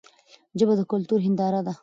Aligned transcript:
ژبه 0.59 0.73
د 0.77 0.81
کلتور 0.91 1.19
هنداره 1.27 1.61
ده. 1.67 1.73